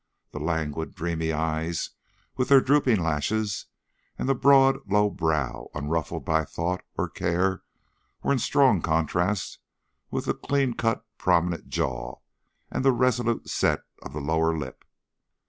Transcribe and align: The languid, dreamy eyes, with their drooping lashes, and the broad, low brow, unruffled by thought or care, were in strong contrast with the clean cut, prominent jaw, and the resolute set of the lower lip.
The 0.31 0.39
languid, 0.39 0.95
dreamy 0.95 1.31
eyes, 1.31 1.91
with 2.35 2.49
their 2.49 2.59
drooping 2.59 2.99
lashes, 3.01 3.67
and 4.17 4.27
the 4.27 4.33
broad, 4.33 4.79
low 4.91 5.11
brow, 5.11 5.69
unruffled 5.75 6.25
by 6.25 6.43
thought 6.43 6.81
or 6.97 7.07
care, 7.07 7.61
were 8.23 8.31
in 8.33 8.39
strong 8.39 8.81
contrast 8.81 9.59
with 10.09 10.25
the 10.25 10.33
clean 10.33 10.73
cut, 10.73 11.05
prominent 11.19 11.69
jaw, 11.69 12.15
and 12.71 12.83
the 12.83 12.91
resolute 12.91 13.47
set 13.47 13.81
of 14.01 14.11
the 14.13 14.21
lower 14.21 14.57
lip. 14.57 14.83